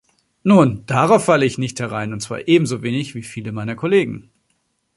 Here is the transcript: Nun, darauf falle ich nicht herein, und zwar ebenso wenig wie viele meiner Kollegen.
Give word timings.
Nun, 0.41 0.83
darauf 0.87 1.25
falle 1.25 1.45
ich 1.45 1.59
nicht 1.59 1.79
herein, 1.79 2.11
und 2.11 2.21
zwar 2.21 2.47
ebenso 2.47 2.81
wenig 2.81 3.13
wie 3.13 3.21
viele 3.21 3.51
meiner 3.51 3.75
Kollegen. 3.75 4.31